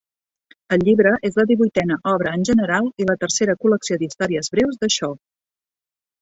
[0.75, 4.91] El llibre és la divuitena obra en general i la tercera col·lecció d'històries breus de
[4.97, 5.15] Shaw.